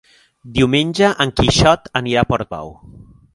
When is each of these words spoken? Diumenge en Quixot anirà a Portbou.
Diumenge 0.53 1.09
en 1.25 1.33
Quixot 1.41 1.93
anirà 2.01 2.25
a 2.25 2.29
Portbou. 2.33 2.75